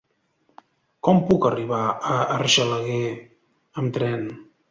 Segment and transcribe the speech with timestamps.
[1.07, 3.05] Com puc arribar a Argelaguer
[3.83, 4.27] amb tren?